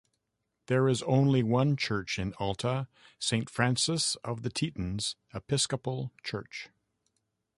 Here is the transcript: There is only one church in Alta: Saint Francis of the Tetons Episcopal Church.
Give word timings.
There 0.65 0.87
is 0.87 1.03
only 1.03 1.43
one 1.43 1.77
church 1.77 2.17
in 2.17 2.33
Alta: 2.39 2.87
Saint 3.19 3.51
Francis 3.51 4.15
of 4.23 4.41
the 4.41 4.49
Tetons 4.49 5.15
Episcopal 5.31 6.11
Church. 6.23 6.69